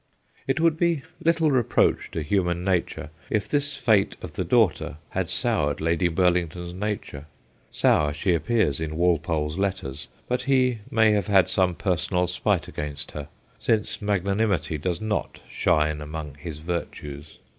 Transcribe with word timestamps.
It 0.47 0.59
would 0.59 0.77
be 0.77 1.03
little 1.23 1.51
reproach 1.51 2.09
to 2.09 2.23
human 2.23 2.63
nature 2.63 3.11
if 3.29 3.47
this 3.47 3.77
fate 3.77 4.17
of 4.23 4.35
her 4.35 4.43
daughter 4.43 4.97
had 5.11 5.29
soured 5.29 5.79
Lady 5.79 6.07
Burlington's 6.07 6.73
nature. 6.73 7.27
Sour 7.69 8.11
she 8.15 8.33
appears 8.33 8.79
in 8.81 8.97
Walpole's 8.97 9.59
letters, 9.59 10.07
but 10.27 10.41
he 10.41 10.79
may 10.89 11.11
have 11.11 11.27
had 11.27 11.49
some 11.49 11.75
personal 11.75 12.25
spite 12.25 12.67
against 12.67 13.11
her, 13.11 13.27
since 13.59 14.01
magnanimity 14.01 14.79
does 14.79 14.99
not 15.01 15.39
shine 15.47 16.01
among 16.01 16.33
his 16.41 16.57
virtues. 16.57 17.37